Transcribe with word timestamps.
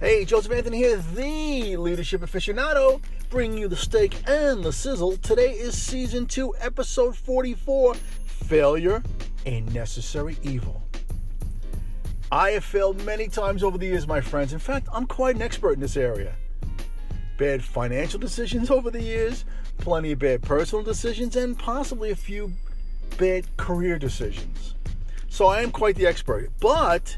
Hey, 0.00 0.24
Joseph 0.24 0.52
Anthony 0.52 0.76
here, 0.76 0.96
the 1.16 1.76
leadership 1.76 2.20
aficionado, 2.20 3.02
bringing 3.30 3.58
you 3.58 3.66
the 3.66 3.74
steak 3.74 4.14
and 4.28 4.62
the 4.62 4.72
sizzle. 4.72 5.16
Today 5.16 5.54
is 5.54 5.76
season 5.76 6.24
two, 6.26 6.54
episode 6.60 7.16
44 7.16 7.94
Failure, 7.94 9.02
a 9.44 9.60
Necessary 9.62 10.36
Evil. 10.44 10.80
I 12.30 12.50
have 12.50 12.62
failed 12.62 13.04
many 13.04 13.26
times 13.26 13.64
over 13.64 13.76
the 13.76 13.86
years, 13.86 14.06
my 14.06 14.20
friends. 14.20 14.52
In 14.52 14.60
fact, 14.60 14.86
I'm 14.92 15.04
quite 15.04 15.34
an 15.34 15.42
expert 15.42 15.72
in 15.72 15.80
this 15.80 15.96
area. 15.96 16.32
Bad 17.36 17.64
financial 17.64 18.20
decisions 18.20 18.70
over 18.70 18.92
the 18.92 19.02
years, 19.02 19.44
plenty 19.78 20.12
of 20.12 20.20
bad 20.20 20.42
personal 20.42 20.84
decisions, 20.84 21.34
and 21.34 21.58
possibly 21.58 22.12
a 22.12 22.16
few 22.16 22.52
bad 23.16 23.48
career 23.56 23.98
decisions. 23.98 24.76
So 25.28 25.46
I 25.46 25.60
am 25.62 25.72
quite 25.72 25.96
the 25.96 26.06
expert. 26.06 26.52
But 26.60 27.16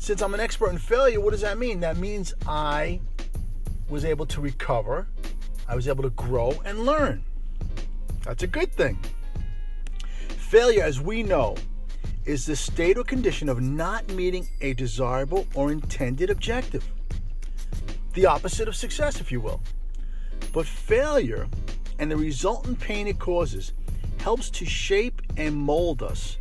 since 0.00 0.22
I'm 0.22 0.32
an 0.32 0.40
expert 0.40 0.70
in 0.70 0.78
failure, 0.78 1.20
what 1.20 1.32
does 1.32 1.42
that 1.42 1.58
mean? 1.58 1.80
That 1.80 1.98
means 1.98 2.32
I 2.46 3.00
was 3.90 4.06
able 4.06 4.24
to 4.26 4.40
recover, 4.40 5.06
I 5.68 5.76
was 5.76 5.86
able 5.86 6.02
to 6.04 6.10
grow 6.10 6.58
and 6.64 6.86
learn. 6.86 7.22
That's 8.24 8.42
a 8.42 8.46
good 8.46 8.72
thing. 8.72 8.98
Failure, 10.38 10.84
as 10.84 11.02
we 11.02 11.22
know, 11.22 11.54
is 12.24 12.46
the 12.46 12.56
state 12.56 12.96
or 12.96 13.04
condition 13.04 13.50
of 13.50 13.60
not 13.60 14.08
meeting 14.12 14.48
a 14.62 14.72
desirable 14.72 15.46
or 15.54 15.70
intended 15.70 16.30
objective. 16.30 16.84
The 18.14 18.24
opposite 18.24 18.68
of 18.68 18.76
success, 18.76 19.20
if 19.20 19.30
you 19.30 19.42
will. 19.42 19.60
But 20.54 20.64
failure 20.64 21.46
and 21.98 22.10
the 22.10 22.16
resultant 22.16 22.80
pain 22.80 23.06
it 23.06 23.18
causes 23.18 23.74
helps 24.18 24.48
to 24.50 24.64
shape 24.64 25.20
and 25.36 25.54
mold 25.54 26.02
us, 26.02 26.38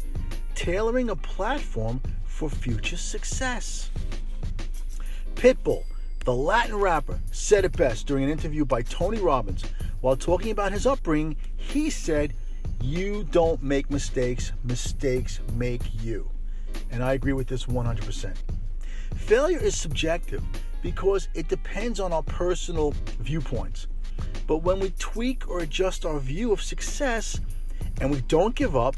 tailoring 0.55 1.09
a 1.09 1.15
platform 1.17 2.01
for 2.39 2.49
future 2.49 2.95
success. 2.95 3.89
Pitbull, 5.35 5.83
the 6.23 6.33
Latin 6.33 6.77
rapper, 6.77 7.19
said 7.31 7.65
it 7.65 7.75
best 7.75 8.07
during 8.07 8.23
an 8.23 8.29
interview 8.29 8.63
by 8.63 8.81
Tony 8.81 9.19
Robbins. 9.19 9.65
While 9.99 10.15
talking 10.15 10.51
about 10.51 10.71
his 10.71 10.85
upbringing, 10.85 11.35
he 11.57 11.89
said, 11.89 12.33
You 12.81 13.25
don't 13.25 13.61
make 13.61 13.91
mistakes, 13.91 14.53
mistakes 14.63 15.41
make 15.55 15.81
you. 16.01 16.31
And 16.91 17.03
I 17.03 17.11
agree 17.11 17.33
with 17.33 17.47
this 17.47 17.65
100%. 17.65 18.33
Failure 19.15 19.59
is 19.59 19.75
subjective 19.75 20.41
because 20.81 21.27
it 21.33 21.49
depends 21.49 21.99
on 21.99 22.13
our 22.13 22.23
personal 22.23 22.93
viewpoints. 23.19 23.87
But 24.47 24.59
when 24.59 24.79
we 24.79 24.91
tweak 24.91 25.49
or 25.49 25.59
adjust 25.59 26.05
our 26.05 26.19
view 26.19 26.53
of 26.53 26.61
success 26.61 27.41
and 27.99 28.09
we 28.09 28.21
don't 28.21 28.55
give 28.55 28.77
up, 28.77 28.95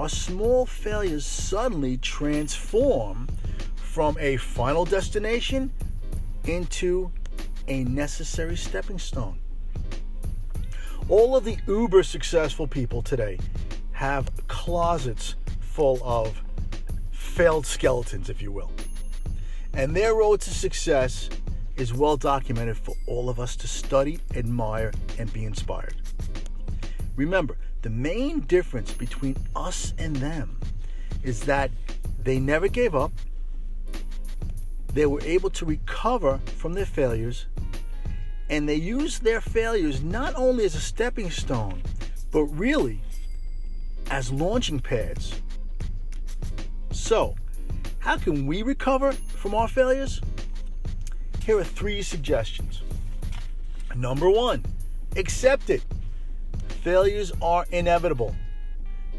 our 0.00 0.08
small 0.08 0.64
failures 0.64 1.26
suddenly 1.26 1.98
transform 1.98 3.28
from 3.76 4.16
a 4.18 4.38
final 4.38 4.86
destination 4.86 5.70
into 6.44 7.12
a 7.68 7.84
necessary 7.84 8.56
stepping 8.56 8.98
stone. 8.98 9.38
All 11.10 11.36
of 11.36 11.44
the 11.44 11.58
uber 11.66 12.02
successful 12.02 12.66
people 12.66 13.02
today 13.02 13.38
have 13.92 14.30
closets 14.48 15.34
full 15.60 16.00
of 16.02 16.42
failed 17.10 17.66
skeletons, 17.66 18.30
if 18.30 18.40
you 18.40 18.50
will. 18.50 18.72
And 19.74 19.94
their 19.94 20.14
road 20.14 20.40
to 20.40 20.50
success 20.50 21.28
is 21.76 21.92
well 21.92 22.16
documented 22.16 22.78
for 22.78 22.94
all 23.06 23.28
of 23.28 23.38
us 23.38 23.54
to 23.56 23.68
study, 23.68 24.18
admire, 24.34 24.92
and 25.18 25.30
be 25.34 25.44
inspired. 25.44 25.96
Remember, 27.16 27.58
the 27.82 27.90
main 27.90 28.40
difference 28.40 28.92
between 28.92 29.36
us 29.56 29.94
and 29.98 30.16
them 30.16 30.58
is 31.22 31.40
that 31.42 31.70
they 32.22 32.38
never 32.38 32.68
gave 32.68 32.94
up, 32.94 33.12
they 34.92 35.06
were 35.06 35.22
able 35.22 35.50
to 35.50 35.64
recover 35.64 36.38
from 36.56 36.74
their 36.74 36.86
failures, 36.86 37.46
and 38.48 38.68
they 38.68 38.74
used 38.74 39.22
their 39.22 39.40
failures 39.40 40.02
not 40.02 40.34
only 40.36 40.64
as 40.64 40.74
a 40.74 40.80
stepping 40.80 41.30
stone, 41.30 41.80
but 42.30 42.44
really 42.44 43.00
as 44.10 44.32
launching 44.32 44.80
pads. 44.80 45.40
So, 46.90 47.36
how 48.00 48.16
can 48.16 48.46
we 48.46 48.62
recover 48.62 49.12
from 49.12 49.54
our 49.54 49.68
failures? 49.68 50.20
Here 51.44 51.58
are 51.58 51.64
three 51.64 52.02
suggestions. 52.02 52.82
Number 53.96 54.28
one, 54.28 54.64
accept 55.16 55.70
it. 55.70 55.82
Failures 56.82 57.30
are 57.42 57.66
inevitable, 57.72 58.34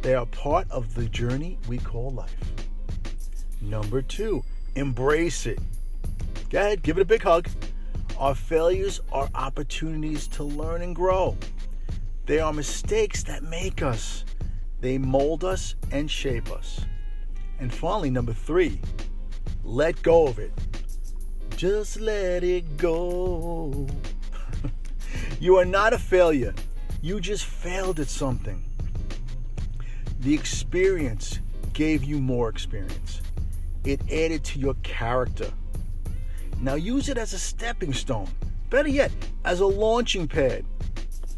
they 0.02 0.16
are 0.16 0.26
part 0.26 0.70
of 0.72 0.96
the 0.96 1.06
journey 1.06 1.60
we 1.68 1.78
call 1.78 2.10
life. 2.10 2.36
Number 3.62 4.02
two, 4.02 4.44
embrace 4.74 5.46
it. 5.46 5.60
Go 6.50 6.58
ahead, 6.58 6.82
give 6.82 6.98
it 6.98 7.02
a 7.02 7.06
big 7.06 7.22
hug. 7.22 7.48
Our 8.18 8.34
failures 8.34 9.00
are 9.12 9.30
opportunities 9.36 10.28
to 10.30 10.44
learn 10.44 10.82
and 10.82 10.96
grow. 10.96 11.38
They 12.26 12.40
are 12.40 12.52
mistakes 12.52 13.22
that 13.26 13.44
make 13.44 13.84
us, 13.84 14.26
they 14.80 14.98
mold 14.98 15.44
us 15.44 15.76
and 15.92 16.10
shape 16.10 16.52
us. 16.52 16.84
And 17.60 17.72
finally, 17.72 18.10
number 18.10 18.34
three, 18.34 18.82
let 19.64 20.02
go 20.02 20.26
of 20.26 20.40
it. 20.40 20.52
Just 21.58 22.02
let 22.02 22.44
it 22.44 22.78
go. 22.78 23.86
you 25.40 25.58
are 25.58 25.66
not 25.66 25.94
a 25.94 26.00
failure. 26.00 26.56
You 27.04 27.20
just 27.20 27.46
failed 27.46 28.00
at 28.00 28.08
something. 28.08 28.64
The 30.20 30.36
experience 30.36 31.40
gave 31.74 32.04
you 32.04 32.20
more 32.20 32.48
experience, 32.48 33.22
it 33.84 34.02
added 34.12 34.44
to 34.44 34.60
your 34.60 34.76
character. 34.84 35.52
Now 36.60 36.76
use 36.76 37.10
it 37.10 37.18
as 37.18 37.34
a 37.34 37.40
stepping 37.40 37.92
stone. 37.94 38.28
Better 38.70 38.90
yet, 38.90 39.12
as 39.46 39.62
a 39.62 39.66
launching 39.66 40.28
pad 40.28 40.64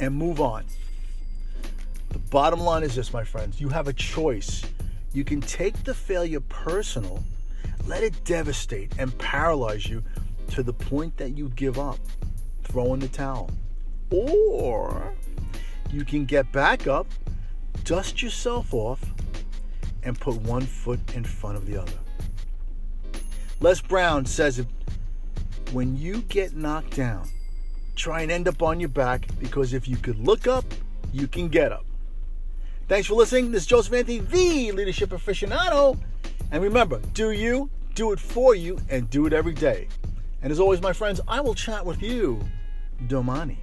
and 0.01 0.13
move 0.13 0.41
on. 0.41 0.65
The 2.09 2.19
bottom 2.19 2.59
line 2.59 2.83
is 2.83 2.95
this, 2.95 3.13
my 3.13 3.23
friends 3.23 3.61
you 3.61 3.69
have 3.69 3.87
a 3.87 3.93
choice. 3.93 4.63
You 5.13 5.23
can 5.23 5.39
take 5.39 5.81
the 5.83 5.93
failure 5.93 6.41
personal, 6.41 7.23
let 7.87 8.03
it 8.03 8.21
devastate 8.25 8.93
and 8.99 9.17
paralyze 9.17 9.87
you 9.87 10.03
to 10.49 10.61
the 10.61 10.73
point 10.73 11.15
that 11.17 11.37
you 11.37 11.49
give 11.49 11.79
up, 11.79 11.99
throw 12.63 12.93
in 12.93 12.99
the 12.99 13.07
towel. 13.07 13.49
Or 14.11 15.13
you 15.93 16.03
can 16.03 16.25
get 16.25 16.51
back 16.51 16.87
up, 16.87 17.07
dust 17.83 18.21
yourself 18.21 18.73
off, 18.73 18.99
and 20.01 20.19
put 20.19 20.35
one 20.41 20.63
foot 20.63 20.99
in 21.13 21.23
front 21.23 21.55
of 21.55 21.65
the 21.67 21.79
other. 21.79 21.93
Les 23.59 23.79
Brown 23.79 24.25
says 24.25 24.65
when 25.71 25.95
you 25.95 26.21
get 26.23 26.55
knocked 26.55 26.95
down, 26.95 27.27
try 27.95 28.21
and 28.21 28.31
end 28.31 28.47
up 28.47 28.61
on 28.63 28.79
your 28.79 28.89
back 28.89 29.27
because 29.39 29.73
if 29.73 29.87
you 29.87 29.95
could 29.97 30.17
look 30.17 30.47
up, 30.47 30.65
you 31.13 31.27
can 31.27 31.47
get 31.47 31.71
up. 31.71 31.85
Thanks 32.87 33.07
for 33.07 33.13
listening. 33.13 33.51
This 33.51 33.61
is 33.61 33.67
Joseph 33.67 33.93
Anthony, 33.93 34.19
the 34.19 34.71
leadership 34.71 35.11
aficionado. 35.11 35.97
And 36.51 36.63
remember, 36.63 36.99
do 37.13 37.31
you, 37.31 37.69
do 37.95 38.11
it 38.11 38.19
for 38.19 38.55
you, 38.55 38.79
and 38.89 39.09
do 39.09 39.25
it 39.27 39.33
every 39.33 39.53
day. 39.53 39.87
And 40.41 40.51
as 40.51 40.59
always, 40.59 40.81
my 40.81 40.91
friends, 40.91 41.21
I 41.27 41.39
will 41.39 41.55
chat 41.55 41.85
with 41.85 42.01
you 42.01 42.43
domani. 43.07 43.57